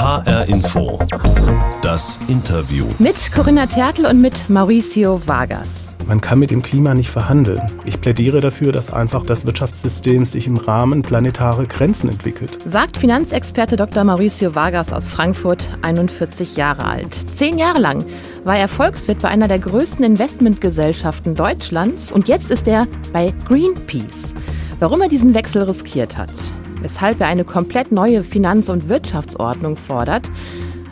[0.00, 0.98] HR Info.
[1.82, 2.86] Das Interview.
[2.98, 5.94] Mit Corinna Tertel und mit Mauricio Vargas.
[6.06, 7.60] Man kann mit dem Klima nicht verhandeln.
[7.84, 12.56] Ich plädiere dafür, dass einfach das Wirtschaftssystem sich im Rahmen planetare Grenzen entwickelt.
[12.64, 14.04] Sagt Finanzexperte Dr.
[14.04, 17.14] Mauricio Vargas aus Frankfurt, 41 Jahre alt.
[17.34, 18.06] Zehn Jahre lang
[18.44, 24.32] war er Volkswirt bei einer der größten Investmentgesellschaften Deutschlands und jetzt ist er bei Greenpeace.
[24.78, 26.32] Warum er diesen Wechsel riskiert hat,
[26.80, 30.30] weshalb er eine komplett neue Finanz- und Wirtschaftsordnung fordert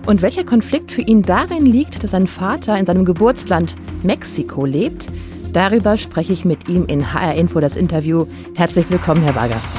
[0.06, 5.08] und welcher Konflikt für ihn darin liegt, dass sein Vater in seinem Geburtsland Mexiko lebt,
[5.52, 8.26] darüber spreche ich mit ihm in HR Info das Interview.
[8.56, 9.76] Herzlich willkommen, Herr Vargas.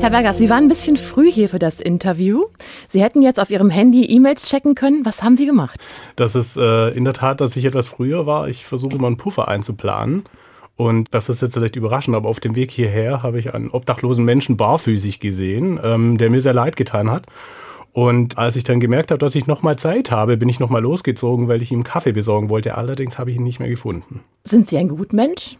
[0.00, 2.44] Herr Vargas, Sie waren ein bisschen früh hier für das Interview.
[2.86, 5.04] Sie hätten jetzt auf Ihrem Handy E-Mails checken können.
[5.04, 5.80] Was haben Sie gemacht?
[6.14, 8.48] Das ist äh, in der Tat, dass ich etwas früher war.
[8.48, 10.24] Ich versuche mal einen Puffer einzuplanen.
[10.76, 14.24] Und das ist jetzt vielleicht überraschend, aber auf dem Weg hierher habe ich einen obdachlosen
[14.24, 17.26] Menschen barfüßig gesehen, ähm, der mir sehr leid getan hat.
[17.92, 21.48] Und als ich dann gemerkt habe, dass ich nochmal Zeit habe, bin ich nochmal losgezogen,
[21.48, 22.76] weil ich ihm Kaffee besorgen wollte.
[22.76, 24.20] Allerdings habe ich ihn nicht mehr gefunden.
[24.44, 25.56] Sind Sie ein Gutmensch?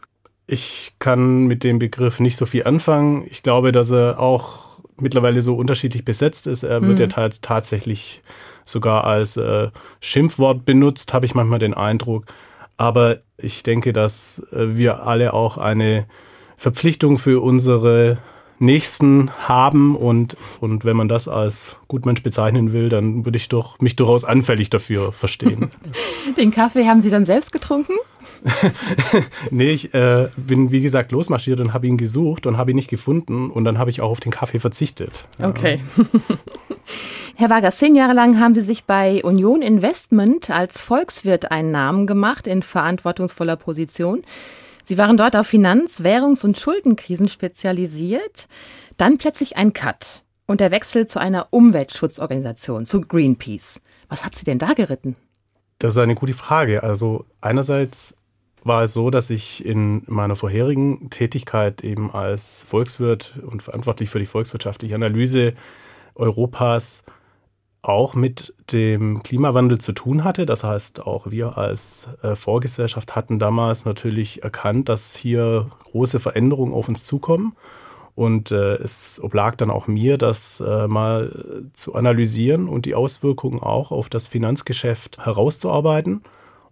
[0.47, 3.25] Ich kann mit dem Begriff nicht so viel anfangen.
[3.31, 6.63] Ich glaube, dass er auch mittlerweile so unterschiedlich besetzt ist.
[6.63, 7.11] Er wird mhm.
[7.17, 8.23] ja tatsächlich
[8.67, 12.27] sogar als äh, Schimpfwort benutzt, habe ich manchmal den Eindruck.
[12.77, 16.07] Aber ich denke, dass äh, wir alle auch eine
[16.57, 18.19] Verpflichtung für unsere
[18.59, 23.79] Nächsten haben und, und wenn man das als Gutmensch bezeichnen will, dann würde ich doch
[23.81, 25.71] mich durchaus anfällig dafür verstehen.
[26.39, 27.93] Den Kaffee haben Sie dann selbst getrunken?
[29.51, 32.89] nee, ich äh, bin wie gesagt losmarschiert und habe ihn gesucht und habe ihn nicht
[32.89, 35.29] gefunden und dann habe ich auch auf den Kaffee verzichtet.
[35.39, 35.49] Ja.
[35.49, 35.81] Okay.
[37.39, 42.07] Herr Vargas, zehn Jahre lang haben Sie sich bei Union Investment als Volkswirt einen Namen
[42.07, 44.23] gemacht in verantwortungsvoller Position.
[44.87, 48.49] Sie waren dort auf Finanz-, Währungs- und Schuldenkrisen spezialisiert.
[48.97, 53.83] Dann plötzlich ein Cut und der Wechsel zu einer Umweltschutzorganisation, zu Greenpeace.
[54.09, 55.15] Was hat Sie denn da geritten?
[55.79, 56.83] Das ist eine gute Frage.
[56.83, 58.17] Also einerseits
[58.65, 64.21] war es so, dass ich in meiner vorherigen Tätigkeit eben als Volkswirt und verantwortlich für
[64.21, 65.53] die volkswirtschaftliche Analyse
[66.15, 67.05] Europas
[67.87, 70.45] auch mit dem Klimawandel zu tun hatte.
[70.45, 76.75] Das heißt, auch wir als äh, Vorgesellschaft hatten damals natürlich erkannt, dass hier große Veränderungen
[76.75, 77.57] auf uns zukommen.
[78.17, 83.61] Und äh, es oblag dann auch mir, das äh, mal zu analysieren und die Auswirkungen
[83.61, 86.23] auch auf das Finanzgeschäft herauszuarbeiten.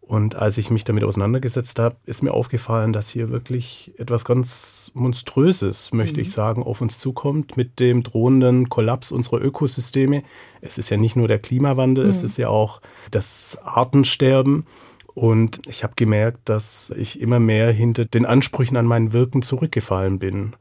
[0.07, 4.91] Und als ich mich damit auseinandergesetzt habe, ist mir aufgefallen, dass hier wirklich etwas ganz
[4.95, 6.27] Monströses, möchte mhm.
[6.27, 10.23] ich sagen, auf uns zukommt mit dem drohenden Kollaps unserer Ökosysteme.
[10.61, 12.11] Es ist ja nicht nur der Klimawandel, mhm.
[12.11, 14.67] es ist ja auch das Artensterben.
[15.15, 20.19] Und ich habe gemerkt, dass ich immer mehr hinter den Ansprüchen an mein Wirken zurückgefallen
[20.19, 20.55] bin.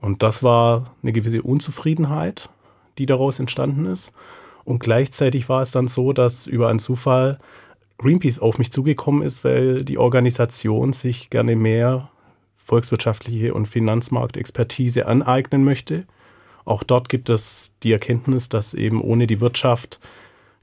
[0.00, 2.48] Und das war eine gewisse Unzufriedenheit,
[2.98, 4.12] die daraus entstanden ist.
[4.64, 7.38] Und gleichzeitig war es dann so, dass über einen Zufall
[7.98, 12.10] Greenpeace auf mich zugekommen ist, weil die Organisation sich gerne mehr
[12.56, 16.06] volkswirtschaftliche und Finanzmarktexpertise aneignen möchte.
[16.64, 20.00] Auch dort gibt es die Erkenntnis, dass eben ohne die Wirtschaft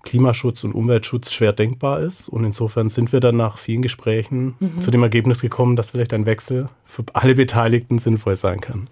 [0.03, 2.29] Klimaschutz und Umweltschutz schwer denkbar ist.
[2.29, 4.79] Und insofern sind wir dann nach vielen Gesprächen mhm.
[4.79, 8.88] zu dem Ergebnis gekommen, dass vielleicht ein Wechsel für alle Beteiligten sinnvoll sein kann.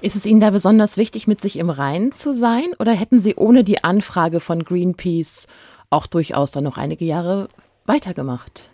[0.00, 2.66] Ist es Ihnen da besonders wichtig, mit sich im Reinen zu sein?
[2.78, 5.46] Oder hätten Sie ohne die Anfrage von Greenpeace
[5.90, 7.48] auch durchaus dann noch einige Jahre
[7.86, 8.70] weitergemacht?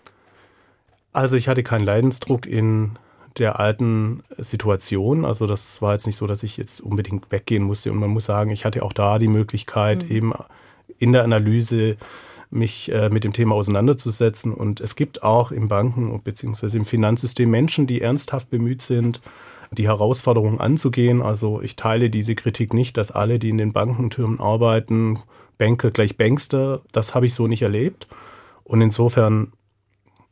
[1.12, 2.98] Also ich hatte keinen Leidensdruck in
[3.38, 5.24] der alten Situation.
[5.24, 7.92] Also das war jetzt nicht so, dass ich jetzt unbedingt weggehen musste.
[7.92, 10.10] Und man muss sagen, ich hatte auch da die Möglichkeit, mhm.
[10.10, 10.32] eben
[10.98, 11.96] in der Analyse
[12.50, 14.52] mich äh, mit dem Thema auseinanderzusetzen.
[14.52, 16.76] Und es gibt auch im Banken- bzw.
[16.76, 19.22] im Finanzsystem Menschen, die ernsthaft bemüht sind,
[19.70, 21.22] die Herausforderungen anzugehen.
[21.22, 25.18] Also ich teile diese Kritik nicht, dass alle, die in den Bankentürmen arbeiten,
[25.56, 26.82] Banker gleich Bankster.
[26.92, 28.06] Das habe ich so nicht erlebt.
[28.64, 29.52] Und insofern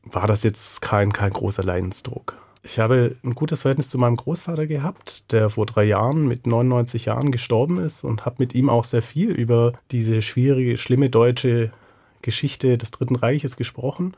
[0.02, 2.34] war das jetzt kein, kein großer Leidensdruck.
[2.62, 7.06] Ich habe ein gutes Verhältnis zu meinem Großvater gehabt, der vor drei Jahren mit 99
[7.06, 11.72] Jahren gestorben ist und habe mit ihm auch sehr viel über diese schwierige, schlimme deutsche
[12.21, 14.15] Geschichte des Dritten Reiches gesprochen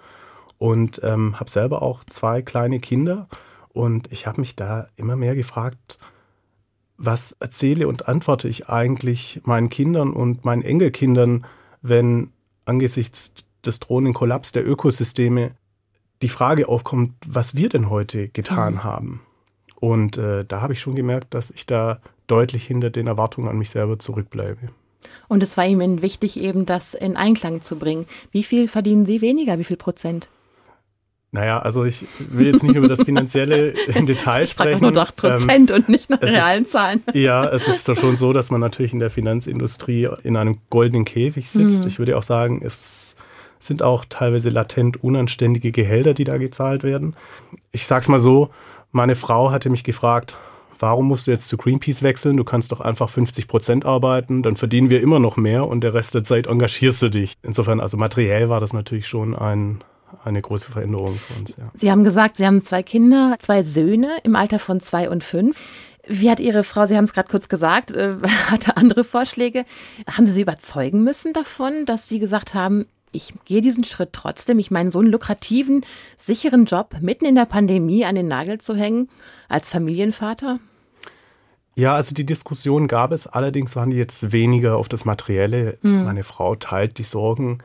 [0.58, 3.28] und ähm, habe selber auch zwei kleine Kinder
[3.68, 5.98] und ich habe mich da immer mehr gefragt,
[6.96, 11.46] was erzähle und antworte ich eigentlich meinen Kindern und meinen Enkelkindern,
[11.80, 12.32] wenn
[12.64, 15.52] angesichts des drohenden Kollaps der Ökosysteme
[16.22, 18.84] die Frage aufkommt, was wir denn heute getan mhm.
[18.84, 19.20] haben.
[19.76, 23.58] Und äh, da habe ich schon gemerkt, dass ich da deutlich hinter den Erwartungen an
[23.58, 24.68] mich selber zurückbleibe.
[25.26, 28.06] Und es war Ihnen wichtig, eben das in Einklang zu bringen.
[28.30, 29.58] Wie viel verdienen Sie weniger?
[29.58, 30.28] Wie viel Prozent?
[31.34, 34.76] Naja, also ich will jetzt nicht über das Finanzielle im Detail sprechen.
[34.76, 37.02] Ich nur nach Prozent ähm, und nicht nach realen ist, Zahlen.
[37.14, 41.06] Ja, es ist doch schon so, dass man natürlich in der Finanzindustrie in einem goldenen
[41.06, 41.84] Käfig sitzt.
[41.84, 41.88] Mhm.
[41.88, 43.16] Ich würde auch sagen, es
[43.66, 47.16] sind auch teilweise latent unanständige Gehälter, die da gezahlt werden.
[47.70, 48.50] Ich sag's mal so,
[48.90, 50.36] meine Frau hatte mich gefragt,
[50.78, 52.36] warum musst du jetzt zu Greenpeace wechseln?
[52.36, 55.94] Du kannst doch einfach 50 Prozent arbeiten, dann verdienen wir immer noch mehr und der
[55.94, 57.36] Rest der Zeit engagierst du dich.
[57.42, 59.82] Insofern, also materiell war das natürlich schon ein,
[60.24, 61.56] eine große Veränderung für uns.
[61.56, 61.70] Ja.
[61.72, 65.56] Sie haben gesagt, Sie haben zwei Kinder, zwei Söhne im Alter von zwei und fünf.
[66.06, 68.16] Wie hat Ihre Frau, Sie haben es gerade kurz gesagt, äh,
[68.50, 69.64] hatte andere Vorschläge.
[70.10, 74.58] Haben Sie sie überzeugen müssen davon, dass Sie gesagt haben, ich gehe diesen Schritt trotzdem.
[74.58, 75.84] Ich meine, so einen lukrativen,
[76.16, 79.08] sicheren Job mitten in der Pandemie an den Nagel zu hängen
[79.48, 80.58] als Familienvater?
[81.74, 85.78] Ja, also die Diskussion gab es, allerdings waren die jetzt weniger auf das Materielle.
[85.82, 86.04] Mhm.
[86.04, 87.58] Meine Frau teilt die Sorgen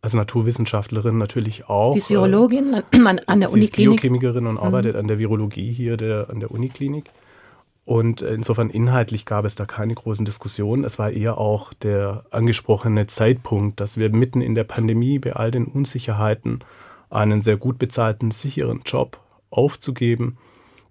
[0.00, 1.92] als Naturwissenschaftlerin natürlich auch.
[1.92, 3.96] Sie ist Virologin äh, an, an der sie Uniklinik.
[3.96, 4.60] Ist Biochemikerin und mhm.
[4.60, 7.10] arbeitet an der Virologie hier der, an der Uniklinik.
[7.88, 10.84] Und insofern inhaltlich gab es da keine großen Diskussionen.
[10.84, 15.50] Es war eher auch der angesprochene Zeitpunkt, dass wir mitten in der Pandemie bei all
[15.50, 16.58] den Unsicherheiten
[17.08, 19.18] einen sehr gut bezahlten, sicheren Job
[19.48, 20.36] aufzugeben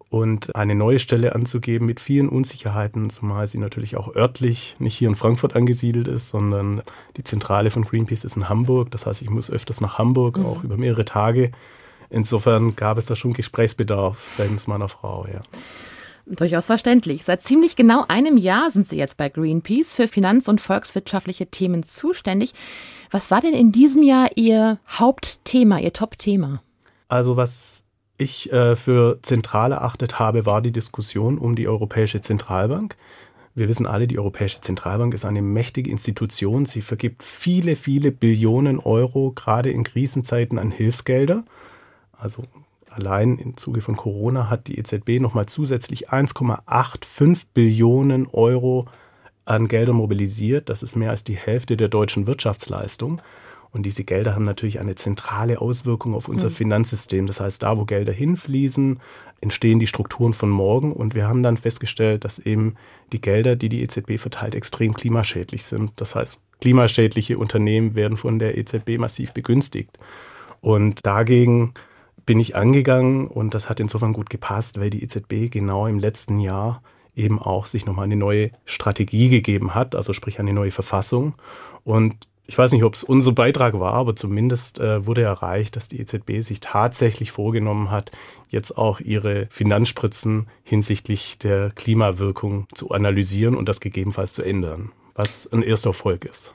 [0.09, 5.09] und eine neue Stelle anzugeben mit vielen Unsicherheiten, zumal sie natürlich auch örtlich nicht hier
[5.09, 6.81] in Frankfurt angesiedelt ist, sondern
[7.15, 8.89] die Zentrale von Greenpeace ist in Hamburg.
[8.89, 10.47] Das heißt, ich muss öfters nach Hamburg, mhm.
[10.47, 11.51] auch über mehrere Tage.
[12.09, 15.41] Insofern gab es da schon Gesprächsbedarf seitens meiner Frau, ja.
[16.29, 17.23] Durchaus verständlich.
[17.23, 21.83] Seit ziemlich genau einem Jahr sind Sie jetzt bei Greenpeace für finanz- und volkswirtschaftliche Themen
[21.83, 22.53] zuständig.
[23.11, 26.61] Was war denn in diesem Jahr Ihr Hauptthema, Ihr Top-Thema?
[27.07, 27.85] Also was
[28.17, 32.97] ich äh, für zentral erachtet habe, war die Diskussion um die Europäische Zentralbank.
[33.55, 36.65] Wir wissen alle, die Europäische Zentralbank ist eine mächtige Institution.
[36.65, 41.45] Sie vergibt viele, viele Billionen Euro, gerade in Krisenzeiten, an Hilfsgelder.
[42.11, 42.43] Also
[42.97, 48.87] Allein im Zuge von Corona hat die EZB nochmal zusätzlich 1,85 Billionen Euro
[49.45, 50.69] an Geldern mobilisiert.
[50.69, 53.21] Das ist mehr als die Hälfte der deutschen Wirtschaftsleistung.
[53.69, 56.53] Und diese Gelder haben natürlich eine zentrale Auswirkung auf unser mhm.
[56.53, 57.27] Finanzsystem.
[57.27, 58.99] Das heißt, da, wo Gelder hinfließen,
[59.41, 60.91] entstehen die Strukturen von morgen.
[60.91, 62.77] Und wir haben dann festgestellt, dass eben
[63.13, 65.91] die Gelder, die die EZB verteilt, extrem klimaschädlich sind.
[65.97, 69.99] Das heißt, klimaschädliche Unternehmen werden von der EZB massiv begünstigt.
[70.61, 71.73] Und dagegen
[72.27, 76.37] bin ich angegangen und das hat insofern gut gepasst, weil die EZB genau im letzten
[76.37, 76.83] Jahr
[77.15, 81.33] eben auch sich nochmal eine neue Strategie gegeben hat, also sprich eine neue Verfassung.
[81.83, 85.87] Und ich weiß nicht, ob es unser Beitrag war, aber zumindest äh, wurde erreicht, dass
[85.87, 88.11] die EZB sich tatsächlich vorgenommen hat,
[88.49, 95.51] jetzt auch ihre Finanzspritzen hinsichtlich der Klimawirkung zu analysieren und das gegebenenfalls zu ändern, was
[95.51, 96.53] ein erster Erfolg ist.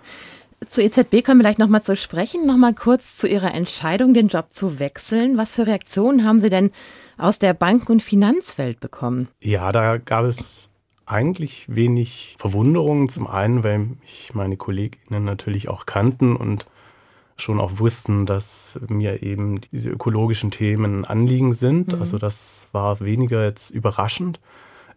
[0.69, 2.47] Zur EZB kommen wir gleich nochmal zu sprechen.
[2.47, 5.37] Nochmal kurz zu Ihrer Entscheidung, den Job zu wechseln.
[5.37, 6.71] Was für Reaktionen haben Sie denn
[7.19, 9.29] aus der Bank- und Finanzwelt bekommen?
[9.41, 10.73] Ja, da gab es
[11.07, 13.09] eigentlich wenig Verwunderung.
[13.09, 16.67] Zum einen, weil mich meine Kolleginnen natürlich auch kannten und
[17.37, 21.95] schon auch wussten, dass mir eben diese ökologischen Themen Anliegen sind.
[21.95, 22.01] Mhm.
[22.01, 24.41] Also das war weniger jetzt überraschend.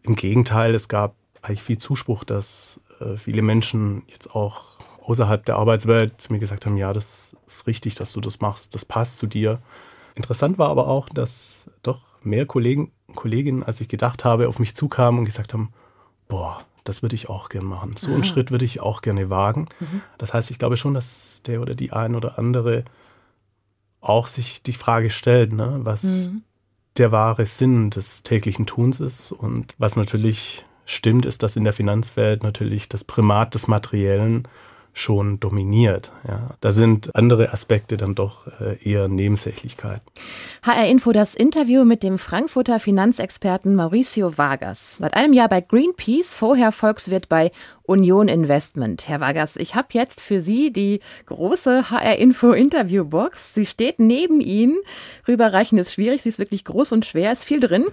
[0.04, 4.76] Im Gegenteil, es gab eigentlich viel Zuspruch, dass äh, viele Menschen jetzt auch
[5.06, 8.74] außerhalb der Arbeitswelt zu mir gesagt haben, ja, das ist richtig, dass du das machst,
[8.74, 9.60] das passt zu dir.
[10.16, 14.76] Interessant war aber auch, dass doch mehr Kollegen, Kolleginnen, als ich gedacht habe, auf mich
[14.76, 15.72] zukamen und gesagt haben,
[16.28, 17.96] boah, das würde ich auch gerne machen.
[17.98, 18.26] So einen ah.
[18.26, 19.68] Schritt würde ich auch gerne wagen.
[19.80, 20.02] Mhm.
[20.18, 22.84] Das heißt, ich glaube schon, dass der oder die ein oder andere
[24.02, 26.44] auch sich die Frage stellt, ne, was mhm.
[26.98, 29.32] der wahre Sinn des täglichen Tuns ist.
[29.32, 34.48] Und was natürlich stimmt, ist, dass in der Finanzwelt natürlich das Primat des Materiellen
[34.96, 36.14] schon dominiert.
[36.26, 36.52] Ja.
[36.62, 40.02] Da sind andere Aspekte dann doch äh, eher Nebensächlichkeit.
[40.64, 44.98] HR Info das Interview mit dem Frankfurter Finanzexperten Mauricio Vargas.
[44.98, 47.52] Seit einem Jahr bei Greenpeace, vorher Volkswirt bei
[47.84, 49.08] Union Investment.
[49.10, 53.54] Herr Vargas, ich habe jetzt für Sie die große HR Info Interviewbox.
[53.54, 54.78] Sie steht neben Ihnen.
[55.28, 57.86] Rüberreichen ist schwierig, sie ist wirklich groß und schwer, ist viel drin.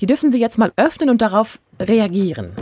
[0.00, 2.52] Die dürfen Sie jetzt mal öffnen und darauf reagieren.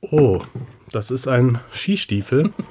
[0.00, 0.40] Oh,
[0.94, 2.52] das ist ein Skistiefel.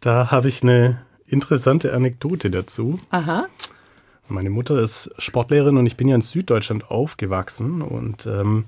[0.00, 3.00] Da habe ich eine interessante Anekdote dazu.
[3.10, 3.48] Aha.
[4.28, 8.66] Meine Mutter ist Sportlehrerin und ich bin ja in Süddeutschland aufgewachsen und ähm,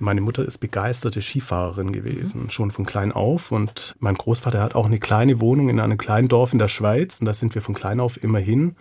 [0.00, 2.50] meine Mutter ist begeisterte Skifahrerin gewesen, mhm.
[2.50, 3.52] schon von klein auf.
[3.52, 7.20] Und mein Großvater hat auch eine kleine Wohnung in einem kleinen Dorf in der Schweiz
[7.20, 8.74] und da sind wir von klein auf immer hin.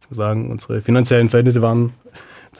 [0.00, 1.92] Ich muss sagen, unsere finanziellen Verhältnisse waren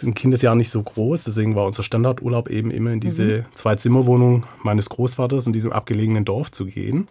[0.03, 1.25] in Kindesjahren nicht so groß.
[1.25, 3.45] Deswegen war unser Standardurlaub eben immer in diese mhm.
[3.55, 7.09] Zwei-Zimmer-Wohnung meines Großvaters in diesem abgelegenen Dorf zu gehen.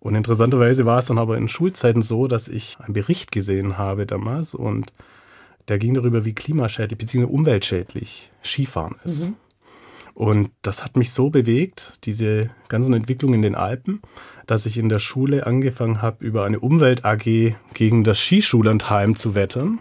[0.00, 4.04] Und interessanterweise war es dann aber in Schulzeiten so, dass ich einen Bericht gesehen habe
[4.04, 4.92] damals und
[5.68, 7.24] der ging darüber, wie klimaschädlich bzw.
[7.24, 9.28] umweltschädlich Skifahren ist.
[9.28, 9.36] Mhm.
[10.14, 14.02] Und das hat mich so bewegt, diese ganzen Entwicklungen in den Alpen,
[14.46, 19.78] dass ich in der Schule angefangen habe, über eine Umwelt-AG gegen das Skischullandheim zu wettern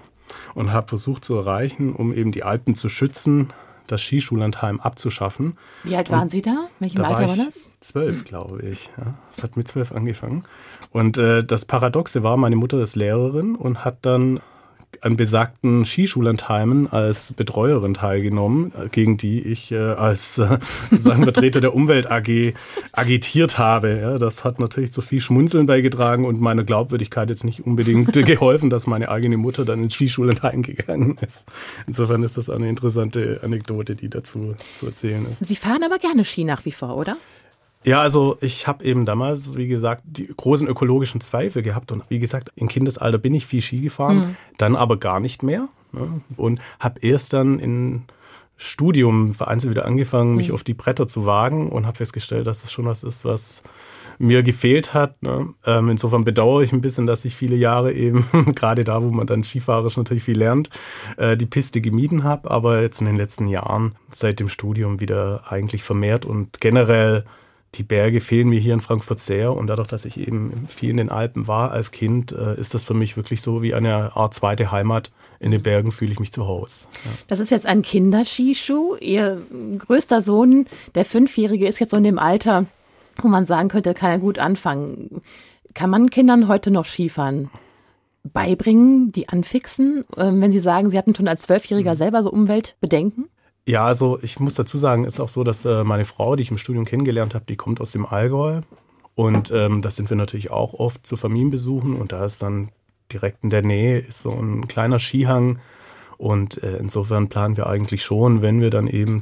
[0.54, 3.54] und habe versucht zu erreichen, um eben die Alpen zu schützen,
[3.88, 5.58] das Skischullandheim abzuschaffen.
[5.84, 6.68] Wie alt waren und Sie da?
[6.80, 7.70] Welchem da Alter war, war das?
[7.80, 8.90] Zwölf, glaube ich.
[8.98, 10.44] Ja, das hat mit zwölf angefangen.
[10.92, 14.40] Und äh, das Paradoxe war, meine Mutter ist Lehrerin und hat dann
[15.02, 21.74] an besagten Skischullandheimen als Betreuerin teilgenommen, gegen die ich äh, als äh, sozusagen Vertreter der
[21.74, 22.54] Umwelt AG
[22.92, 24.00] agitiert habe.
[24.02, 28.70] Ja, das hat natürlich zu viel Schmunzeln beigetragen und meiner Glaubwürdigkeit jetzt nicht unbedingt geholfen,
[28.70, 31.48] dass meine eigene Mutter dann ins Skischullandheim gegangen ist.
[31.88, 35.46] Insofern ist das eine interessante Anekdote, die dazu zu erzählen ist.
[35.46, 37.18] Sie fahren aber gerne Ski nach wie vor, oder?
[37.84, 42.20] Ja, also ich habe eben damals, wie gesagt, die großen ökologischen Zweifel gehabt und wie
[42.20, 44.36] gesagt, im Kindesalter bin ich viel Ski gefahren, mhm.
[44.58, 46.22] dann aber gar nicht mehr ne?
[46.38, 48.04] und habe erst dann in
[48.58, 50.54] Studium vereinzelt wieder angefangen, mich mhm.
[50.54, 53.64] auf die Bretter zu wagen und habe festgestellt, dass es schon was ist, was
[54.20, 55.24] mir gefehlt hat.
[55.24, 55.50] Ne?
[55.66, 59.26] Ähm, insofern bedauere ich ein bisschen, dass ich viele Jahre eben, gerade da, wo man
[59.26, 60.70] dann skifahrerisch natürlich viel lernt,
[61.18, 65.52] äh, die Piste gemieden habe, aber jetzt in den letzten Jahren seit dem Studium wieder
[65.52, 67.26] eigentlich vermehrt und generell
[67.76, 70.98] die Berge fehlen mir hier in Frankfurt sehr und dadurch, dass ich eben viel in
[70.98, 74.34] den Alpen war als Kind, äh, ist das für mich wirklich so wie eine Art
[74.34, 75.12] zweite Heimat.
[75.40, 76.88] In den Bergen fühle ich mich zu Hause.
[77.06, 77.12] Ja.
[77.28, 78.96] Das ist jetzt ein Kinderskischuh.
[78.98, 79.42] Ihr
[79.78, 82.66] größter Sohn, der Fünfjährige, ist jetzt so in dem Alter,
[83.22, 85.22] wo man sagen könnte, kann er gut anfangen.
[85.74, 87.50] Kann man Kindern heute noch Skifahren
[88.24, 91.98] beibringen, die anfixen, ähm, wenn sie sagen, sie hatten schon als Zwölfjähriger mhm.
[91.98, 93.30] selber so Umweltbedenken?
[93.66, 96.52] Ja, also ich muss dazu sagen, ist auch so, dass äh, meine Frau, die ich
[96.52, 98.62] im Studium kennengelernt habe, die kommt aus dem Allgäu.
[99.14, 101.96] Und ähm, das sind wir natürlich auch oft zu Familienbesuchen.
[101.96, 102.70] Und da ist dann
[103.14, 105.60] direkt in der Nähe ist so ein kleiner Skihang.
[106.18, 109.22] Und äh, insofern planen wir eigentlich schon, wenn wir dann eben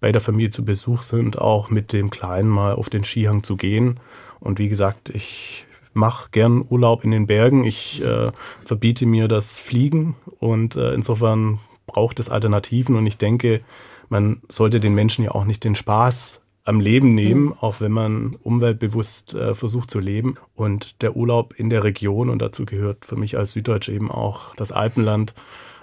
[0.00, 3.56] bei der Familie zu Besuch sind, auch mit dem Kleinen mal auf den Skihang zu
[3.56, 4.00] gehen.
[4.40, 7.64] Und wie gesagt, ich mache gern Urlaub in den Bergen.
[7.64, 8.32] Ich äh,
[8.64, 13.60] verbiete mir das Fliegen und äh, insofern braucht es Alternativen und ich denke,
[14.08, 17.54] man sollte den Menschen ja auch nicht den Spaß am Leben nehmen, mhm.
[17.60, 20.36] auch wenn man umweltbewusst äh, versucht zu leben.
[20.54, 24.54] Und der Urlaub in der Region, und dazu gehört für mich als Süddeutsch eben auch
[24.54, 25.34] das Alpenland,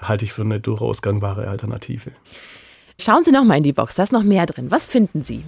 [0.01, 2.11] halte ich für eine durchaus gangbare Alternative.
[2.97, 4.71] Schauen Sie noch mal in die Box, da ist noch mehr drin.
[4.71, 5.43] Was finden Sie?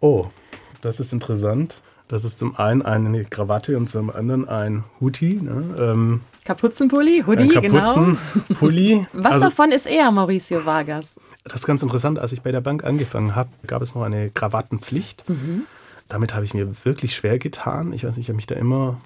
[0.00, 0.26] Oh,
[0.80, 1.80] das ist interessant.
[2.08, 5.40] Das ist zum einen eine Krawatte und zum anderen ein Hoodie.
[5.40, 5.74] Ne?
[5.78, 8.58] Ähm, Kapuzenpulli, Hoodie, Kapuzen, genau.
[8.58, 9.06] Pulli.
[9.12, 11.18] Was also, davon ist er, Mauricio Vargas?
[11.44, 12.18] Das ist ganz interessant.
[12.18, 15.28] Als ich bei der Bank angefangen habe, gab es noch eine Krawattenpflicht.
[15.28, 15.62] Mhm.
[16.08, 17.92] Damit habe ich mir wirklich schwer getan.
[17.94, 19.00] Ich weiß nicht, ich habe mich da immer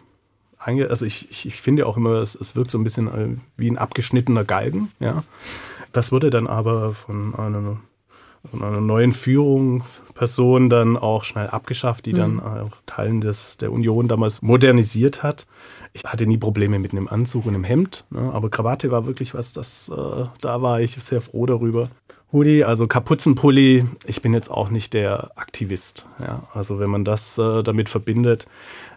[0.59, 0.91] einge...
[0.91, 3.71] Also ich, ich, ich finde auch immer, es, es wirkt so ein bisschen äh, wie
[3.71, 4.91] ein abgeschnittener Galgen.
[4.99, 5.23] Ja.
[5.93, 7.79] Das wurde dann aber von einer von
[8.53, 12.17] einer neuen Führungsperson dann auch schnell abgeschafft, die mhm.
[12.17, 15.47] dann auch Teilen des, der Union damals modernisiert hat.
[15.93, 18.31] Ich hatte nie Probleme mit einem Anzug und einem Hemd, ne?
[18.33, 21.89] aber Krawatte war wirklich was, das, äh, da war ich sehr froh darüber.
[22.31, 26.07] Hoodie, also Kapuzenpulli, ich bin jetzt auch nicht der Aktivist.
[26.21, 26.43] Ja?
[26.53, 28.47] Also wenn man das äh, damit verbindet,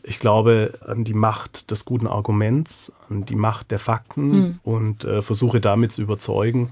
[0.04, 4.60] ich glaube an die Macht des guten Arguments, an die Macht der Fakten mhm.
[4.64, 6.72] und äh, versuche damit zu überzeugen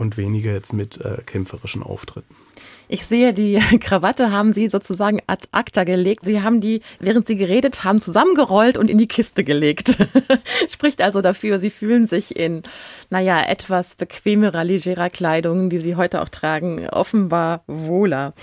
[0.00, 2.34] und weniger jetzt mit äh, kämpferischen Auftritten.
[2.88, 6.24] Ich sehe, die Krawatte haben Sie sozusagen ad acta gelegt.
[6.24, 9.96] Sie haben die, während Sie geredet haben, zusammengerollt und in die Kiste gelegt.
[10.68, 12.62] Spricht also dafür, Sie fühlen sich in,
[13.08, 18.34] naja, etwas bequemerer, legerer Kleidung, die Sie heute auch tragen, offenbar wohler.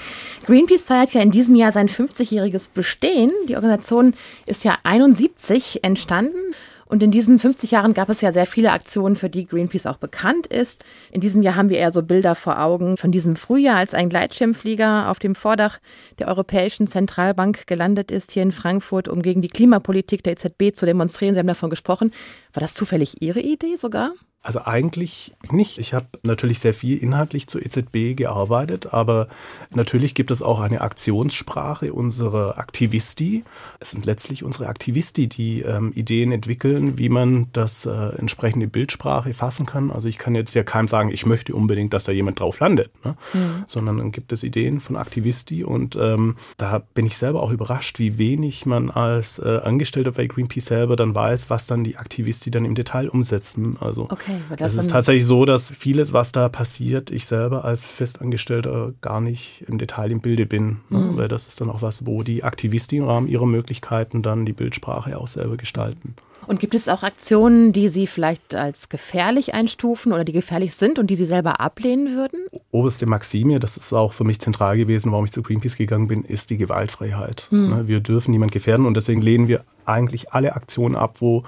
[0.45, 3.31] Greenpeace feiert ja in diesem Jahr sein 50-jähriges Bestehen.
[3.49, 4.13] Die Organisation
[4.45, 6.53] ist ja 71 entstanden.
[6.87, 9.97] Und in diesen 50 Jahren gab es ja sehr viele Aktionen, für die Greenpeace auch
[9.97, 10.85] bekannt ist.
[11.11, 14.09] In diesem Jahr haben wir eher so Bilder vor Augen von diesem Frühjahr, als ein
[14.09, 15.79] Gleitschirmflieger auf dem Vordach
[16.19, 20.85] der Europäischen Zentralbank gelandet ist hier in Frankfurt, um gegen die Klimapolitik der EZB zu
[20.85, 21.33] demonstrieren.
[21.33, 22.11] Sie haben davon gesprochen.
[22.53, 24.13] War das zufällig Ihre Idee sogar?
[24.43, 25.77] Also eigentlich nicht.
[25.77, 29.27] Ich habe natürlich sehr viel inhaltlich zur EZB gearbeitet, aber
[29.71, 33.43] natürlich gibt es auch eine Aktionssprache unserer Aktivisti.
[33.81, 39.33] Es sind letztlich unsere Aktivisti, die ähm, Ideen entwickeln, wie man das äh, entsprechende Bildsprache
[39.33, 39.91] fassen kann.
[39.91, 42.91] Also ich kann jetzt ja keinem sagen, ich möchte unbedingt, dass da jemand drauf landet,
[43.03, 43.17] ne?
[43.33, 43.65] mhm.
[43.67, 47.99] sondern dann gibt es Ideen von Aktivisti und ähm, da bin ich selber auch überrascht,
[47.99, 52.49] wie wenig man als äh, Angestellter bei Greenpeace selber dann weiß, was dann die Aktivisti
[52.49, 53.75] dann im Detail umsetzen.
[53.81, 54.26] Also okay.
[54.27, 59.21] Okay, es ist tatsächlich so, dass vieles, was da passiert, ich selber als Festangestellter gar
[59.21, 60.81] nicht im Detail im Bilde bin.
[60.89, 60.99] Ne?
[60.99, 61.17] Mhm.
[61.17, 64.53] Weil das ist dann auch was, wo die Aktivisten im Rahmen ihrer Möglichkeiten dann die
[64.53, 66.15] Bildsprache auch selber gestalten.
[66.45, 70.97] Und gibt es auch Aktionen, die Sie vielleicht als gefährlich einstufen oder die gefährlich sind
[70.97, 72.39] und die Sie selber ablehnen würden?
[72.71, 76.23] Oberste Maxime, das ist auch für mich zentral gewesen, warum ich zu Greenpeace gegangen bin,
[76.23, 77.47] ist die Gewaltfreiheit.
[77.51, 77.87] Mhm.
[77.87, 81.43] Wir dürfen niemand gefährden und deswegen lehnen wir eigentlich alle Aktionen ab, wo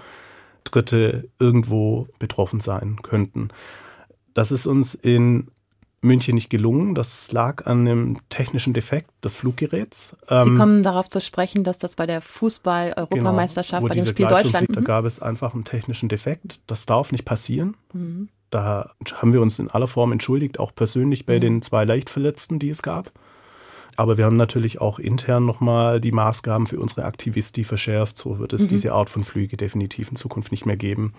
[0.63, 3.49] Dritte irgendwo betroffen sein könnten.
[4.33, 5.49] Das ist uns in
[6.01, 6.95] München nicht gelungen.
[6.95, 10.15] Das lag an einem technischen Defekt des Fluggeräts.
[10.27, 14.27] Sie ähm, kommen darauf zu sprechen, dass das bei der Fußball-Europameisterschaft, genau, bei dem Spiel
[14.27, 14.67] Deutschland.
[14.71, 16.61] Da gab es einfach einen technischen Defekt.
[16.67, 17.75] Das darf nicht passieren.
[17.93, 18.29] Mhm.
[18.49, 21.41] Da haben wir uns in aller Form entschuldigt, auch persönlich bei mhm.
[21.41, 23.11] den zwei Leichtverletzten, die es gab.
[23.99, 28.15] Aber wir haben natürlich auch intern nochmal die Maßgaben für unsere Aktivisti verschärft.
[28.15, 28.67] So wird es mhm.
[28.69, 31.15] diese Art von Flüge definitiv in Zukunft nicht mehr geben.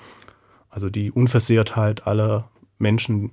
[0.71, 3.33] Also die Unversehrtheit aller Menschen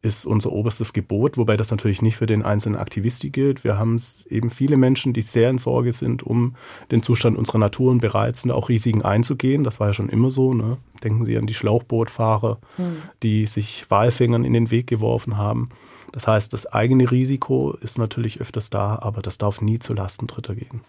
[0.00, 3.64] ist unser oberstes Gebot, wobei das natürlich nicht für den einzelnen Aktivisti gilt.
[3.64, 6.54] Wir haben eben viele Menschen, die sehr in Sorge sind um
[6.92, 9.64] den Zustand unserer Natur und bereit sind, auch Risiken einzugehen.
[9.64, 10.54] Das war ja schon immer so.
[10.54, 10.76] Ne?
[11.02, 12.96] Denken Sie an die Schlauchbootfahrer, hm.
[13.22, 15.70] die sich Walfängern in den Weg geworfen haben.
[16.12, 20.26] Das heißt, das eigene Risiko ist natürlich öfters da, aber das darf nie zu Lasten
[20.26, 20.80] Dritter gehen.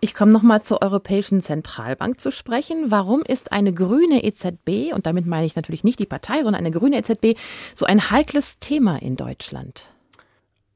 [0.00, 2.90] Ich komme nochmal zur Europäischen Zentralbank zu sprechen.
[2.90, 6.70] Warum ist eine grüne EZB, und damit meine ich natürlich nicht die Partei, sondern eine
[6.70, 7.36] grüne EZB,
[7.74, 9.92] so ein heikles Thema in Deutschland?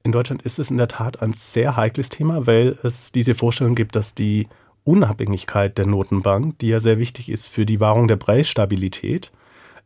[0.02, 3.76] In Deutschland ist es in der Tat ein sehr heikles Thema, weil es diese Vorstellung
[3.76, 4.48] gibt, dass die
[4.82, 9.30] Unabhängigkeit der Notenbank, die ja sehr wichtig ist für die Wahrung der Preisstabilität,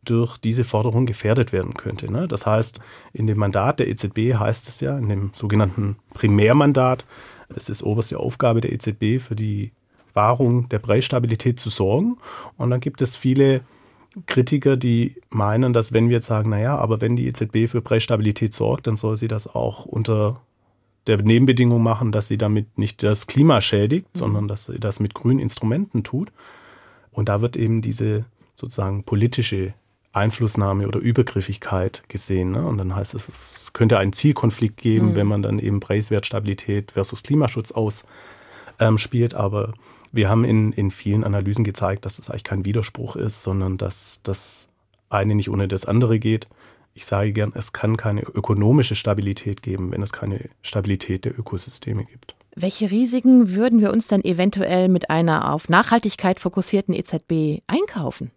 [0.03, 2.11] durch diese Forderung gefährdet werden könnte.
[2.11, 2.27] Ne?
[2.27, 2.79] Das heißt,
[3.13, 7.05] in dem Mandat der EZB heißt es ja, in dem sogenannten Primärmandat,
[7.55, 9.71] es ist oberste Aufgabe der EZB, für die
[10.13, 12.17] Wahrung der Preisstabilität zu sorgen.
[12.57, 13.61] Und dann gibt es viele
[14.25, 18.53] Kritiker, die meinen, dass wenn wir jetzt sagen, naja, aber wenn die EZB für Preisstabilität
[18.53, 20.41] sorgt, dann soll sie das auch unter
[21.05, 24.19] der Nebenbedingung machen, dass sie damit nicht das Klima schädigt, mhm.
[24.19, 26.31] sondern dass sie das mit grünen Instrumenten tut.
[27.11, 28.25] Und da wird eben diese
[28.55, 29.73] sozusagen politische
[30.17, 32.51] Einflussnahme oder Übergriffigkeit gesehen.
[32.51, 32.65] Ne?
[32.65, 35.15] Und dann heißt es, es könnte einen Zielkonflikt geben, mhm.
[35.15, 39.33] wenn man dann eben Preiswertstabilität versus Klimaschutz ausspielt.
[39.33, 39.73] Ähm, Aber
[40.11, 44.21] wir haben in, in vielen Analysen gezeigt, dass es eigentlich kein Widerspruch ist, sondern dass
[44.23, 44.69] das
[45.09, 46.47] eine nicht ohne das andere geht.
[46.93, 52.05] Ich sage gern, es kann keine ökonomische Stabilität geben, wenn es keine Stabilität der Ökosysteme
[52.05, 52.35] gibt.
[52.55, 58.31] Welche Risiken würden wir uns dann eventuell mit einer auf Nachhaltigkeit fokussierten EZB einkaufen?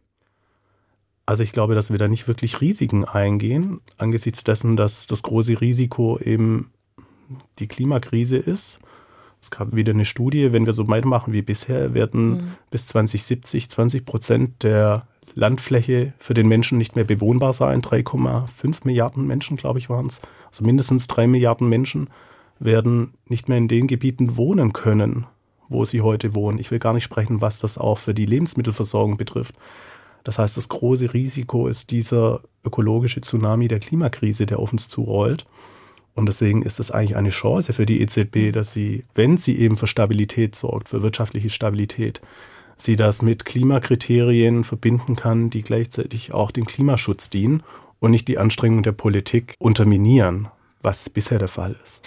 [1.30, 5.60] Also ich glaube, dass wir da nicht wirklich Risiken eingehen, angesichts dessen, dass das große
[5.60, 6.72] Risiko eben
[7.60, 8.80] die Klimakrise ist.
[9.40, 12.52] Es gab wieder eine Studie, wenn wir so weitermachen wie bisher, werden mhm.
[12.72, 17.80] bis 2070 20 Prozent der Landfläche für den Menschen nicht mehr bewohnbar sein.
[17.80, 20.20] 3,5 Milliarden Menschen, glaube ich, waren es.
[20.48, 22.10] Also mindestens drei Milliarden Menschen
[22.58, 25.26] werden nicht mehr in den Gebieten wohnen können,
[25.68, 26.58] wo sie heute wohnen.
[26.58, 29.54] Ich will gar nicht sprechen, was das auch für die Lebensmittelversorgung betrifft.
[30.24, 35.46] Das heißt, das große Risiko ist dieser ökologische Tsunami der Klimakrise, der auf uns zurollt.
[36.14, 39.76] Und deswegen ist es eigentlich eine Chance für die EZB, dass sie, wenn sie eben
[39.76, 42.20] für Stabilität sorgt, für wirtschaftliche Stabilität,
[42.76, 47.62] sie das mit Klimakriterien verbinden kann, die gleichzeitig auch dem Klimaschutz dienen
[48.00, 50.48] und nicht die Anstrengungen der Politik unterminieren,
[50.82, 52.02] was bisher der Fall ist.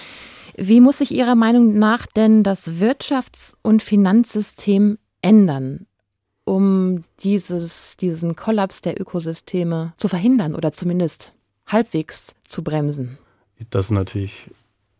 [0.55, 5.87] Wie muss sich Ihrer Meinung nach denn das Wirtschafts- und Finanzsystem ändern?
[6.45, 11.33] Um dieses, diesen Kollaps der Ökosysteme zu verhindern oder zumindest
[11.67, 13.17] halbwegs zu bremsen?
[13.69, 14.49] Das ist natürlich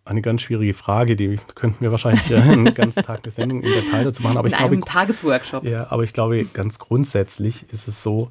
[0.05, 4.03] eine ganz schwierige Frage, die könnten wir wahrscheinlich einen ganzen Tag der Sendung in Detail
[4.03, 4.37] dazu machen.
[4.37, 5.63] Aber in ich einem glaube, Tagesworkshop.
[5.63, 8.29] Ja, aber ich glaube, ganz grundsätzlich ist es so,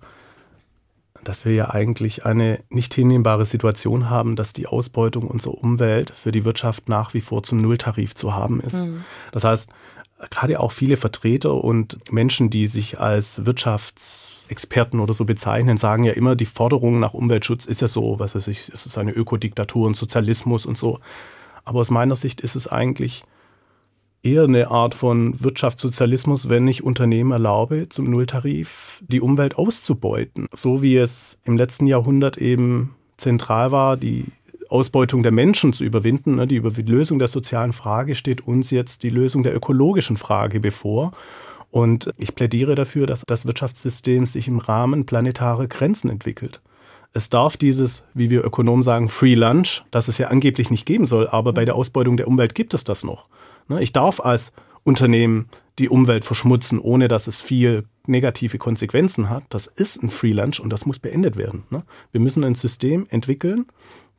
[1.24, 6.32] dass wir ja eigentlich eine nicht hinnehmbare Situation haben, dass die Ausbeutung unserer Umwelt für
[6.32, 8.84] die Wirtschaft nach wie vor zum Nulltarif zu haben ist.
[8.84, 9.04] Mhm.
[9.30, 9.70] Das heißt,
[10.30, 16.12] gerade auch viele Vertreter und Menschen, die sich als Wirtschaftsexperten oder so bezeichnen, sagen ja
[16.12, 19.86] immer, die Forderung nach Umweltschutz ist ja so, was weiß ich, es ist eine Ökodiktatur
[19.86, 21.00] und Sozialismus und so.
[21.64, 23.24] Aber aus meiner Sicht ist es eigentlich
[24.22, 30.46] eher eine Art von Wirtschaftssozialismus, wenn ich Unternehmen erlaube, zum Nulltarif die Umwelt auszubeuten.
[30.54, 34.26] So wie es im letzten Jahrhundert eben zentral war, die
[34.72, 36.36] Ausbeutung der Menschen zu überwinden.
[36.36, 36.46] Ne?
[36.46, 41.12] Die Lösung der sozialen Frage steht uns jetzt die Lösung der ökologischen Frage bevor.
[41.70, 46.60] Und ich plädiere dafür, dass das Wirtschaftssystem sich im Rahmen planetarer Grenzen entwickelt.
[47.14, 51.06] Es darf dieses, wie wir Ökonomen sagen, Free Lunch, das es ja angeblich nicht geben
[51.06, 53.26] soll, aber bei der Ausbeutung der Umwelt gibt es das noch.
[53.68, 53.82] Ne?
[53.82, 54.52] Ich darf als
[54.84, 60.32] Unternehmen die Umwelt verschmutzen, ohne dass es viel negative Konsequenzen hat, das ist ein Free
[60.32, 61.64] Lunch und das muss beendet werden.
[61.70, 61.82] Ne?
[62.10, 63.66] Wir müssen ein System entwickeln,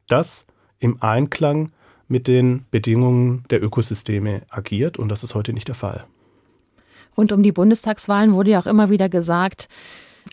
[0.08, 0.46] das
[0.80, 1.72] im Einklang
[2.08, 6.06] mit den Bedingungen der Ökosysteme agiert und das ist heute nicht der Fall.
[7.18, 9.68] Rund um die Bundestagswahlen wurde ja auch immer wieder gesagt,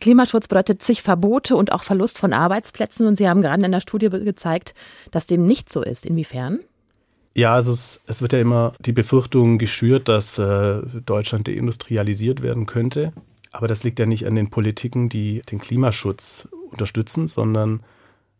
[0.00, 3.06] Klimaschutz bedeutet zig Verbote und auch Verlust von Arbeitsplätzen.
[3.06, 4.74] Und Sie haben gerade in der Studie gezeigt,
[5.10, 6.06] dass dem nicht so ist.
[6.06, 6.60] Inwiefern?
[7.34, 12.66] Ja, also es, es wird ja immer die Befürchtung geschürt, dass äh, Deutschland deindustrialisiert werden
[12.66, 13.12] könnte.
[13.52, 17.80] Aber das liegt ja nicht an den Politiken, die den Klimaschutz unterstützen, sondern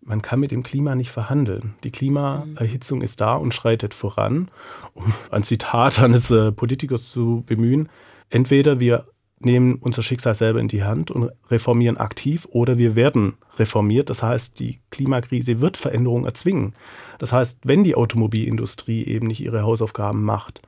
[0.02, 1.74] man kann mit dem Klima nicht verhandeln.
[1.84, 4.50] Die Klimaerhitzung ist da und schreitet voran.
[4.94, 7.88] Um ein Zitat eines äh, Politikers zu bemühen,
[8.30, 9.06] entweder wir
[9.42, 14.10] nehmen unser Schicksal selber in die Hand und reformieren aktiv oder wir werden reformiert.
[14.10, 16.74] Das heißt, die Klimakrise wird Veränderungen erzwingen.
[17.18, 20.60] Das heißt, wenn die Automobilindustrie eben nicht ihre Hausaufgaben macht,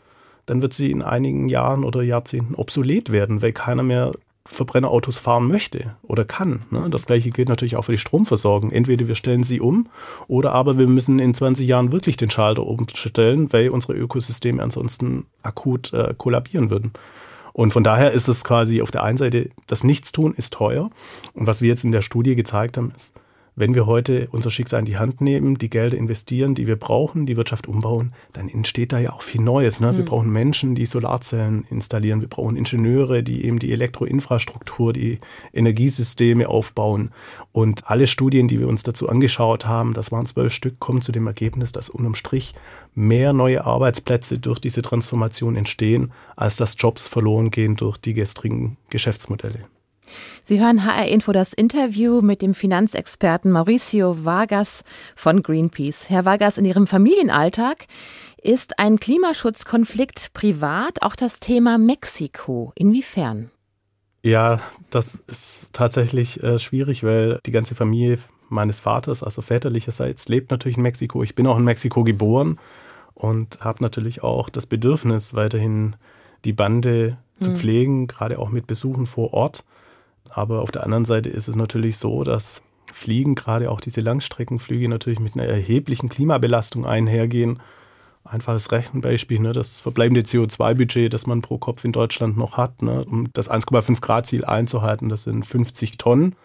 [0.47, 4.13] dann wird sie in einigen Jahren oder Jahrzehnten obsolet werden, weil keiner mehr
[4.45, 6.63] Verbrennerautos fahren möchte oder kann.
[6.71, 6.89] Ne?
[6.91, 8.71] Das gleiche gilt natürlich auch für die Stromversorgung.
[8.73, 9.85] Entweder wir stellen sie um
[10.27, 15.27] oder aber wir müssen in 20 Jahren wirklich den Schalter umstellen, weil unsere Ökosysteme ansonsten
[15.43, 16.93] akut äh, kollabieren würden.
[17.53, 20.91] Und von daher ist es quasi auf der einen Seite, das Nichtstun ist teuer.
[21.35, 23.15] Und was wir jetzt in der Studie gezeigt haben, ist,
[23.55, 27.27] wenn wir heute unser Schicksal in die Hand nehmen, die Gelder investieren, die wir brauchen,
[27.27, 29.81] die Wirtschaft umbauen, dann entsteht da ja auch viel Neues.
[29.81, 29.93] Ne?
[29.93, 29.97] Mhm.
[29.99, 32.21] Wir brauchen Menschen, die Solarzellen installieren.
[32.21, 35.19] Wir brauchen Ingenieure, die eben die Elektroinfrastruktur, die
[35.53, 37.11] Energiesysteme aufbauen.
[37.53, 41.13] Und alle Studien, die wir uns dazu angeschaut haben, das waren zwölf Stück, kommen zu
[41.13, 42.55] dem Ergebnis, dass unterm Strich
[42.95, 48.79] mehr neue Arbeitsplätze durch diese Transformation entstehen, als dass Jobs verloren gehen durch die gestrigen
[48.89, 49.61] Geschäftsmodelle.
[50.45, 54.85] Sie hören HR Info das Interview mit dem Finanzexperten Mauricio Vargas
[55.17, 56.11] von Greenpeace.
[56.11, 57.87] Herr Vargas, in Ihrem Familienalltag
[58.43, 62.73] ist ein Klimaschutzkonflikt privat auch das Thema Mexiko.
[62.75, 63.51] Inwiefern?
[64.23, 70.51] Ja, das ist tatsächlich äh, schwierig, weil die ganze Familie meines Vaters, also väterlicherseits, lebt
[70.51, 71.23] natürlich in Mexiko.
[71.23, 72.59] Ich bin auch in Mexiko geboren
[73.15, 75.97] und habe natürlich auch das Bedürfnis, weiterhin
[76.45, 77.57] die Bande zu hm.
[77.57, 79.65] pflegen, gerade auch mit Besuchen vor Ort.
[80.35, 84.89] Aber auf der anderen Seite ist es natürlich so, dass Fliegen, gerade auch diese Langstreckenflüge,
[84.89, 87.61] natürlich mit einer erheblichen Klimabelastung einhergehen.
[88.25, 93.05] Einfaches Rechenbeispiel, ne, das verbleibende CO2-Budget, das man pro Kopf in Deutschland noch hat, ne,
[93.05, 96.37] um das 1,5 Grad-Ziel einzuhalten, das sind 50 Tonnen.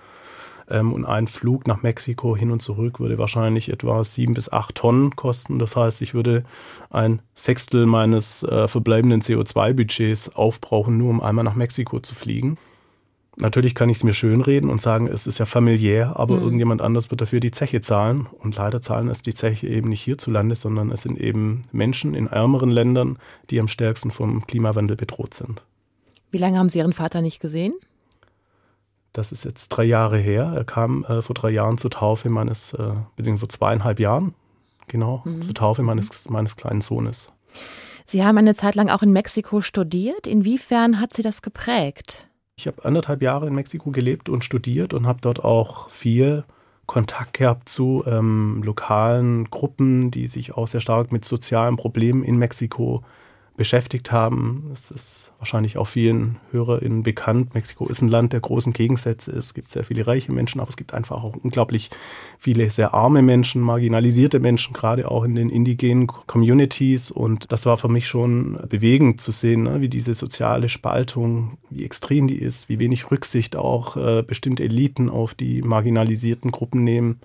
[0.69, 4.75] Ähm, und ein Flug nach Mexiko hin und zurück würde wahrscheinlich etwa sieben bis acht
[4.75, 5.59] Tonnen kosten.
[5.59, 6.43] Das heißt, ich würde
[6.89, 12.57] ein Sechstel meines äh, verbleibenden CO2-Budgets aufbrauchen, nur um einmal nach Mexiko zu fliegen.
[13.39, 16.43] Natürlich kann ich es mir schönreden und sagen, es ist ja familiär, aber mhm.
[16.43, 18.25] irgendjemand anders wird dafür die Zeche zahlen.
[18.39, 22.27] Und leider zahlen es die Zeche eben nicht hierzulande, sondern es sind eben Menschen in
[22.27, 23.19] ärmeren Ländern,
[23.51, 25.61] die am stärksten vom Klimawandel bedroht sind.
[26.31, 27.73] Wie lange haben Sie Ihren Vater nicht gesehen?
[29.13, 30.53] Das ist jetzt drei Jahre her.
[30.55, 34.33] Er kam äh, vor drei Jahren zur Taufe meines, äh, beziehungsweise vor zweieinhalb Jahren,
[34.87, 35.43] genau, mhm.
[35.43, 37.29] zur Taufe meines, meines kleinen Sohnes.
[38.05, 40.25] Sie haben eine Zeit lang auch in Mexiko studiert.
[40.25, 42.29] Inwiefern hat Sie das geprägt?
[42.59, 46.43] Ich habe anderthalb Jahre in Mexiko gelebt und studiert und habe dort auch viel
[46.87, 52.37] Kontakt gehabt zu ähm, lokalen Gruppen, die sich auch sehr stark mit sozialen Problemen in
[52.37, 53.03] Mexiko
[53.57, 54.69] beschäftigt haben.
[54.71, 57.55] Es ist wahrscheinlich auch vielen HörerInnen bekannt.
[57.55, 59.31] Mexiko ist ein Land der großen Gegensätze.
[59.31, 61.89] Es gibt sehr viele reiche Menschen, aber es gibt einfach auch unglaublich
[62.37, 67.09] viele sehr arme Menschen, marginalisierte Menschen, gerade auch in den indigenen Communities.
[67.09, 71.83] Und das war für mich schon bewegend zu sehen, ne, wie diese soziale Spaltung, wie
[71.83, 77.19] extrem die ist, wie wenig Rücksicht auch äh, bestimmte Eliten auf die marginalisierten Gruppen nehmen.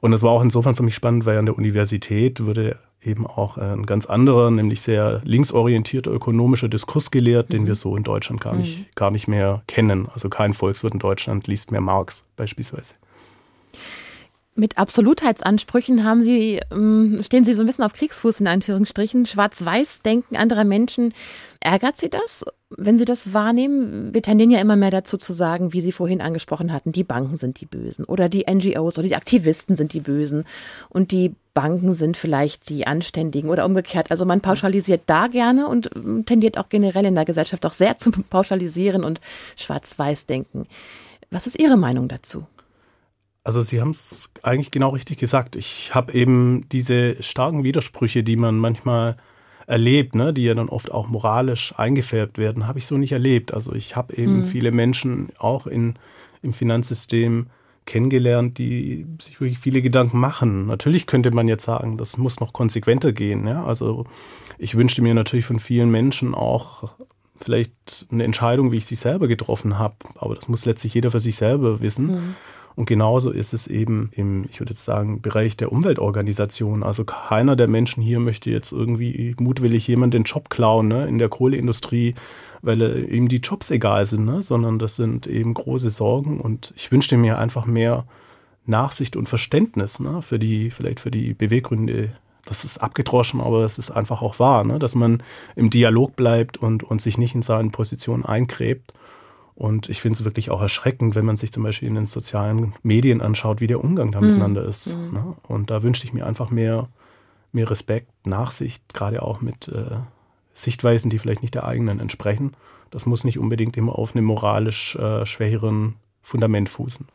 [0.00, 3.56] Und es war auch insofern für mich spannend, weil an der Universität wurde eben auch
[3.56, 7.66] ein ganz anderer, nämlich sehr linksorientierter ökonomischer Diskurs gelehrt, den mhm.
[7.68, 8.86] wir so in Deutschland gar nicht, mhm.
[8.94, 10.08] gar nicht mehr kennen.
[10.12, 12.94] Also kein Volkswirt in Deutschland liest mehr Marx beispielsweise.
[14.58, 19.26] Mit Absolutheitsansprüchen haben Sie, ähm, stehen Sie so ein bisschen auf Kriegsfuß in Anführungsstrichen.
[19.26, 21.12] Schwarz-Weiß-Denken anderer Menschen.
[21.60, 24.14] Ärgert Sie das, wenn Sie das wahrnehmen?
[24.14, 27.36] Wir tendieren ja immer mehr dazu zu sagen, wie Sie vorhin angesprochen hatten, die Banken
[27.36, 30.44] sind die Bösen oder die NGOs oder die Aktivisten sind die Bösen
[30.88, 34.10] und die Banken sind vielleicht die Anständigen oder umgekehrt.
[34.10, 37.98] Also man pauschalisiert da gerne und ähm, tendiert auch generell in der Gesellschaft auch sehr
[37.98, 39.20] zum Pauschalisieren und
[39.56, 40.66] Schwarz-Weiß-Denken.
[41.30, 42.46] Was ist Ihre Meinung dazu?
[43.46, 45.54] Also Sie haben es eigentlich genau richtig gesagt.
[45.54, 49.16] Ich habe eben diese starken Widersprüche, die man manchmal
[49.68, 53.54] erlebt, ne, die ja dann oft auch moralisch eingefärbt werden, habe ich so nicht erlebt.
[53.54, 54.44] Also ich habe eben hm.
[54.44, 55.94] viele Menschen auch in,
[56.42, 57.46] im Finanzsystem
[57.84, 60.66] kennengelernt, die sich wirklich viele Gedanken machen.
[60.66, 63.46] Natürlich könnte man jetzt sagen, das muss noch konsequenter gehen.
[63.46, 63.64] Ja?
[63.64, 64.06] Also
[64.58, 66.94] ich wünschte mir natürlich von vielen Menschen auch
[67.40, 71.20] vielleicht eine Entscheidung, wie ich sie selber getroffen habe, aber das muss letztlich jeder für
[71.20, 72.06] sich selber wissen.
[72.06, 72.34] Mhm.
[72.76, 76.82] Und genauso ist es eben im, ich würde jetzt sagen, Bereich der Umweltorganisation.
[76.82, 81.16] Also keiner der Menschen hier möchte jetzt irgendwie mutwillig jemand den Job klauen ne, in
[81.16, 82.14] der Kohleindustrie,
[82.60, 86.38] weil ihm die Jobs egal sind, ne, sondern das sind eben große Sorgen.
[86.38, 88.04] Und ich wünschte mir einfach mehr
[88.66, 92.10] Nachsicht und Verständnis ne, für die, vielleicht für die Beweggründe
[92.46, 94.78] das ist abgedroschen, aber es ist einfach auch wahr, ne?
[94.78, 95.22] dass man
[95.56, 98.92] im Dialog bleibt und, und sich nicht in seinen Positionen eingräbt.
[99.56, 102.74] Und ich finde es wirklich auch erschreckend, wenn man sich zum Beispiel in den sozialen
[102.82, 104.26] Medien anschaut, wie der Umgang da mhm.
[104.28, 104.88] miteinander ist.
[104.88, 105.12] Mhm.
[105.12, 105.34] Ne?
[105.48, 106.90] Und da wünschte ich mir einfach mehr,
[107.52, 109.96] mehr Respekt, Nachsicht, gerade auch mit äh,
[110.52, 112.52] Sichtweisen, die vielleicht nicht der eigenen entsprechen.
[112.90, 117.06] Das muss nicht unbedingt immer auf einem moralisch äh, schwächeren Fundament fußen.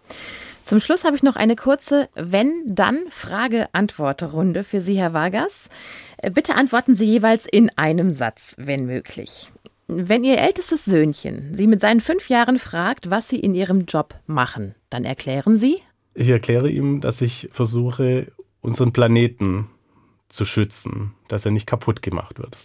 [0.63, 5.69] Zum Schluss habe ich noch eine kurze Wenn-Dann-Frage-Antwort-Runde für Sie, Herr Vargas.
[6.17, 9.51] Äh, bitte antworten Sie jeweils in einem Satz, wenn möglich.
[9.93, 14.15] Wenn Ihr ältestes Söhnchen Sie mit seinen fünf Jahren fragt, was Sie in Ihrem Job
[14.25, 15.79] machen, dann erklären Sie?
[16.13, 19.67] Ich erkläre ihm, dass ich versuche, unseren Planeten
[20.29, 22.57] zu schützen, dass er nicht kaputt gemacht wird.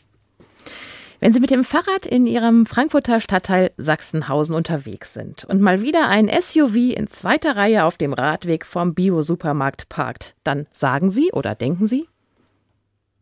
[1.19, 6.09] Wenn Sie mit dem Fahrrad in Ihrem Frankfurter Stadtteil Sachsenhausen unterwegs sind und mal wieder
[6.09, 11.57] ein SUV in zweiter Reihe auf dem Radweg vom Bio-Supermarkt parkt, dann sagen Sie oder
[11.57, 12.07] denken Sie?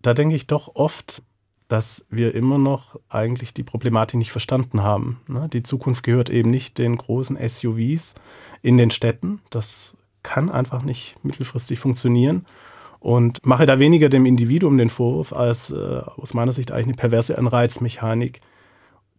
[0.03, 1.23] Da denke ich doch oft,
[1.69, 5.21] dass wir immer noch eigentlich die Problematik nicht verstanden haben.
[5.29, 5.49] Ne?
[5.53, 8.15] Die Zukunft gehört eben nicht den großen SUVs
[8.63, 9.41] in den Städten.
[9.51, 12.47] Das kann einfach nicht mittelfristig funktionieren.
[13.01, 16.97] Und mache da weniger dem Individuum den Vorwurf, als äh, aus meiner Sicht eigentlich eine
[16.97, 18.41] perverse Anreizmechanik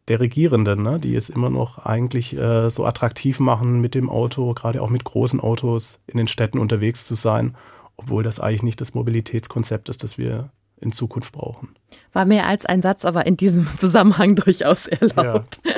[0.07, 0.99] der Regierenden, ne?
[0.99, 5.03] die es immer noch eigentlich äh, so attraktiv machen, mit dem Auto, gerade auch mit
[5.03, 7.55] großen Autos in den Städten unterwegs zu sein,
[7.97, 10.49] obwohl das eigentlich nicht das Mobilitätskonzept ist, das wir
[10.81, 11.75] in Zukunft brauchen.
[12.13, 15.59] War mehr als ein Satz, aber in diesem Zusammenhang durchaus erlaubt.
[15.65, 15.73] Ja.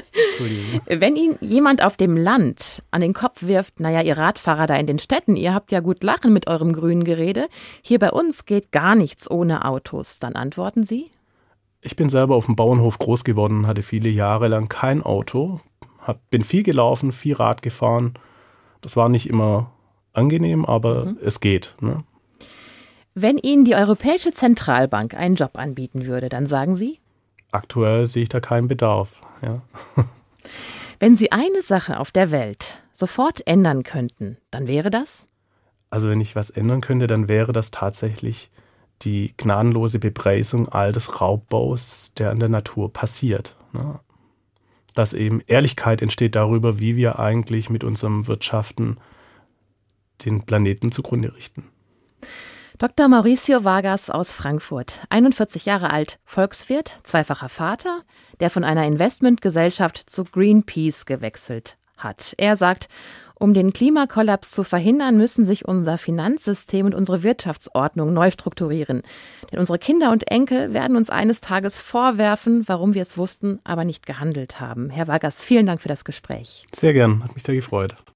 [0.99, 4.87] Wenn Ihnen jemand auf dem Land an den Kopf wirft, naja, ihr Radfahrer da in
[4.87, 7.47] den Städten, ihr habt ja gut lachen mit eurem grünen Gerede,
[7.81, 11.11] hier bei uns geht gar nichts ohne Autos, dann antworten Sie?
[11.81, 15.61] Ich bin selber auf dem Bauernhof groß geworden, hatte viele Jahre lang kein Auto,
[16.01, 18.13] hab, bin viel gelaufen, viel Rad gefahren.
[18.81, 19.71] Das war nicht immer
[20.13, 21.17] angenehm, aber mhm.
[21.23, 21.75] es geht.
[21.79, 22.03] Ne?
[23.19, 26.99] Wenn Ihnen die Europäische Zentralbank einen Job anbieten würde, dann sagen Sie?
[27.51, 29.09] Aktuell sehe ich da keinen Bedarf.
[29.41, 29.63] Ja.
[30.99, 35.27] Wenn Sie eine Sache auf der Welt sofort ändern könnten, dann wäre das?
[35.89, 38.51] Also wenn ich was ändern könnte, dann wäre das tatsächlich
[39.01, 43.55] die gnadenlose Bepreisung all des Raubbaus, der an der Natur passiert.
[43.73, 43.99] Ne?
[44.93, 48.97] Dass eben Ehrlichkeit entsteht darüber, wie wir eigentlich mit unserem Wirtschaften
[50.23, 51.63] den Planeten zugrunde richten.
[52.79, 53.07] Dr.
[53.07, 58.03] Mauricio Vargas aus Frankfurt, 41 Jahre alt, Volkswirt, zweifacher Vater,
[58.39, 62.35] der von einer Investmentgesellschaft zu Greenpeace gewechselt hat.
[62.37, 62.87] Er sagt,
[63.33, 69.01] um den Klimakollaps zu verhindern, müssen sich unser Finanzsystem und unsere Wirtschaftsordnung neu strukturieren.
[69.51, 73.85] Denn unsere Kinder und Enkel werden uns eines Tages vorwerfen, warum wir es wussten, aber
[73.85, 74.91] nicht gehandelt haben.
[74.91, 76.67] Herr Vargas, vielen Dank für das Gespräch.
[76.75, 77.97] Sehr gern, hat mich sehr gefreut.